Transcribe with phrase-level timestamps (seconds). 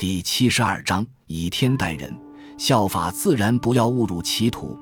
[0.00, 2.10] 第七十二章：以天待人，
[2.56, 4.74] 效法自然，不要误入歧途。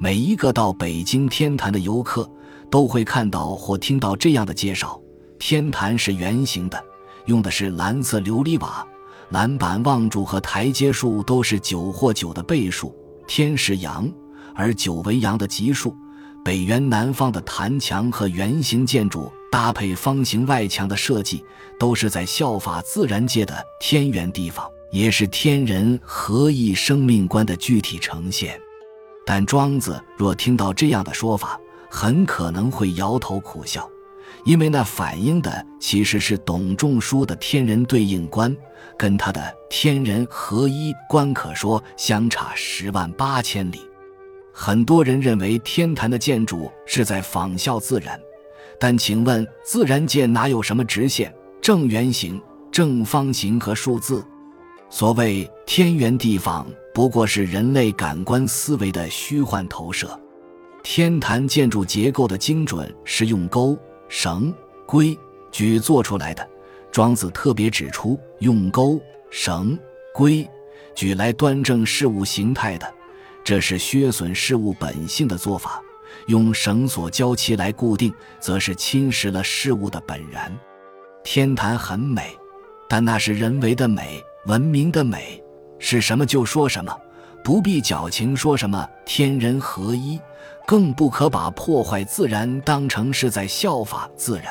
[0.00, 2.28] 每一个到北京天坛的游客
[2.72, 5.00] 都会看到或听到这样的介绍：
[5.38, 6.84] 天坛是圆形的，
[7.26, 8.84] 用的是蓝色琉璃瓦，
[9.28, 12.92] 栏板、望柱和台阶数都是九或九的倍数。
[13.28, 14.12] 天是阳，
[14.56, 15.96] 而九为阳的级数。
[16.44, 19.30] 北圆南方的坛墙和圆形建筑。
[19.54, 21.44] 搭配方形外墙的设计，
[21.78, 28.60] 都是在效法自然界的天圆地方，也是天人合一生命观的具体呈现。
[29.24, 31.56] 但庄子若听到这样的说法，
[31.88, 33.88] 很可能会摇头苦笑，
[34.44, 38.56] 因为那反映的其实是董仲舒的天人对应观，
[38.98, 43.80] 跟他的天人合一观可说相差十万八千里。
[44.52, 48.20] 很多人认为天坛的建筑是在仿效自然。
[48.78, 54.24] 但请问，自然界哪有什么直线、正圆形、正方形和数字？
[54.90, 60.18] 所谓天圆地方，不过是人类感官思维的虚幻投射。
[60.82, 63.76] 天坛建筑结构的精准是用钩、
[64.08, 64.54] 绳、
[64.86, 65.18] 规、
[65.50, 66.46] 矩做出来的。
[66.92, 69.76] 庄子特别指出，用钩、绳、
[70.14, 70.48] 规、
[70.94, 72.86] 矩来端正事物形态的，
[73.42, 75.82] 这是削损事物本性的做法。
[76.26, 80.52] 用绳索胶漆来固定，则是侵蚀了事物的本然。
[81.22, 82.36] 天坛很美，
[82.88, 85.42] 但那是人为的美，文明的美
[85.78, 86.94] 是什么就说什么，
[87.42, 90.20] 不必矫情说什么天人合一，
[90.66, 94.46] 更不可把破坏自然当成是在效法自然。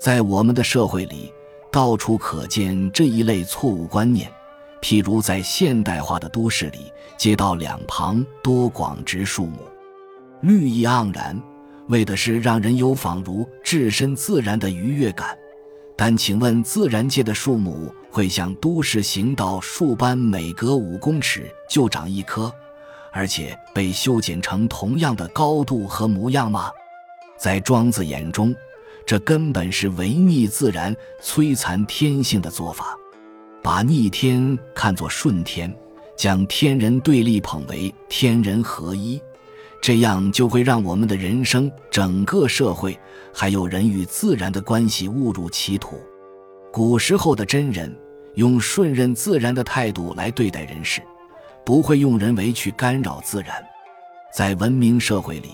[0.00, 1.32] 在我们的社会里，
[1.72, 4.30] 到处可见这一类错误观念，
[4.80, 9.58] 譬如在现代化的都市里，街道两旁多广植树木。
[10.44, 11.40] 绿意盎然，
[11.88, 15.34] 为的是让人有仿如置身自然的愉悦感。
[15.96, 22.52] 但请问，自然界的树木会像都市行道树般每隔五公尺就长一棵，
[23.10, 26.70] 而且被修剪成同样的高度和模样吗？
[27.38, 28.54] 在庄子眼中，
[29.06, 32.94] 这根本是违逆自然、摧残天性的做法，
[33.62, 35.74] 把逆天看作顺天，
[36.18, 39.18] 将天人对立捧为天人合一。
[39.84, 42.98] 这样就会让我们的人生、整个社会，
[43.34, 46.00] 还有人与自然的关系误入歧途。
[46.72, 47.94] 古时候的真人
[48.36, 51.02] 用顺任自然的态度来对待人世，
[51.66, 53.62] 不会用人为去干扰自然。
[54.32, 55.50] 在文明社会里，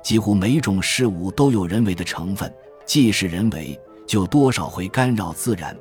[0.00, 2.48] 几乎每种事物都有人为的成分，
[2.86, 3.76] 既是人为，
[4.06, 5.76] 就多少会干扰自然。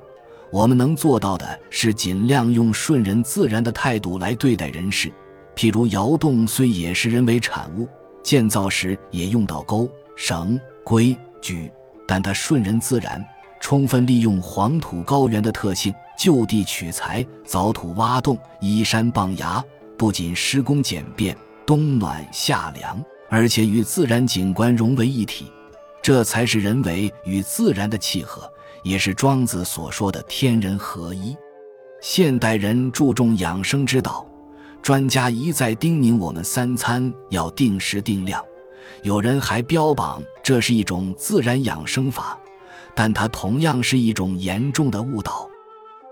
[0.52, 5.14] 我们能做到的是尽量用顺人自然的态度来对待人世。
[5.56, 7.88] 譬如窑洞虽也是人为产物，
[8.24, 11.72] 建造时也用到钩、绳、规、矩，
[12.08, 13.24] 但它顺人自然，
[13.60, 19.64] 充分利用黄土高原的特性，就地取材，凿土挖洞，依山傍崖，
[19.98, 21.36] 不仅施工简便，
[21.66, 25.52] 冬暖夏凉，而且与自然景观融为一体，
[26.02, 28.52] 这才是人为与自然的契合，
[28.84, 31.36] 也是庄子所说的天人合一。
[32.02, 34.28] 现代人注重养生之道。
[34.82, 38.44] 专家一再叮咛我们三餐要定时定量，
[39.04, 42.40] 有人还标榜这是一种自然养生法，
[42.96, 45.48] 但它同样是一种严重的误导。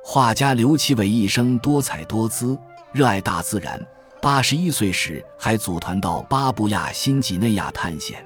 [0.04, 2.58] 画家刘奇伟一生多彩多姿，
[2.92, 3.84] 热爱大自然。
[4.22, 8.24] 八十一岁时还组团到巴布亚新几内亚探险，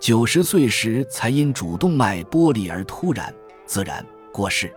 [0.00, 3.32] 九十岁时才因主动脉剥离而突然
[3.66, 4.72] 自然过世。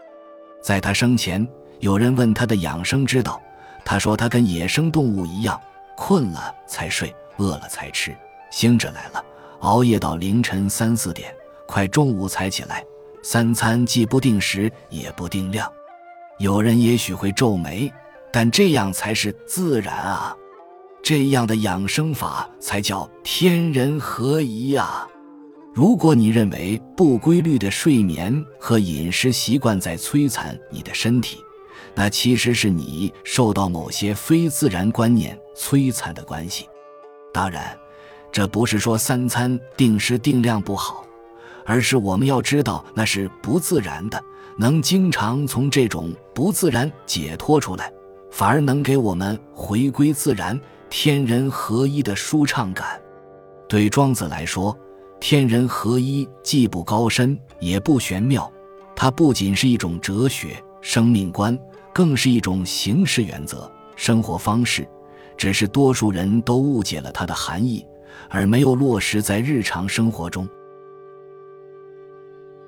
[0.62, 1.48] 在他生前，
[1.80, 3.42] 有人问他的养生之道。
[3.90, 5.60] 他说：“他跟野生动物一样，
[5.98, 8.16] 困了才睡，饿了才吃，
[8.52, 9.26] 兴致来了
[9.62, 11.34] 熬夜到凌晨三四点，
[11.66, 12.86] 快中午才起来。
[13.24, 15.68] 三餐既不定时，也不定量。
[16.38, 17.92] 有人也许会皱眉，
[18.32, 20.38] 但这样才是自然啊！
[21.02, 25.08] 这样的养生法才叫天人合一啊！
[25.74, 31.40] 如果你认为不规律的睡眠和饮食习惯在摧残你的身体，
[31.96, 36.68] 那其实是你受到某些非自然观念摧残的关系。
[37.34, 37.78] 当然，
[38.32, 41.04] 这不是说三餐定时定量不好，
[41.66, 44.22] 而是我们要知道那是不自然的。
[44.58, 47.92] 能经常从这种不自然解脱出来，
[48.30, 50.60] 反而能给我们回归自然、
[50.90, 53.00] 天人合一的舒畅感。
[53.70, 54.78] 对庄子来说，
[55.22, 58.52] 天人合一既不高深，也不玄妙，
[58.96, 61.58] 它不仅是一种哲学、生命观。
[61.94, 64.88] 更是一种形式原则、生活方式，
[65.38, 67.86] 只是多数人都误解了它的含义，
[68.30, 70.48] 而没有落实在日常生活中。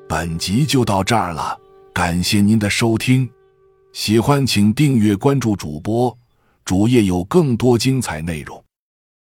[0.08, 1.58] 本集就到这儿了，
[1.94, 3.30] 感谢您的收听。
[3.94, 6.18] 喜欢请订阅关注主播，
[6.66, 8.62] 主页有更多精彩内容。